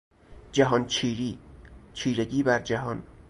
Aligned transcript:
جهان 0.51 0.85
چیری، 0.87 1.39
چیرگی 1.93 2.43
بر 2.43 2.59
جهان 2.59 3.03